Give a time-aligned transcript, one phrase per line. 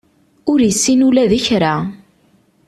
[0.51, 1.75] Ur issin ula d kra.